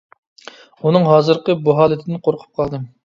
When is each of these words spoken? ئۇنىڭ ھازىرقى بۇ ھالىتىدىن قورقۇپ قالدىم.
ئۇنىڭ 0.85 1.05
ھازىرقى 1.09 1.57
بۇ 1.67 1.77
ھالىتىدىن 1.81 2.23
قورقۇپ 2.29 2.63
قالدىم. 2.63 2.89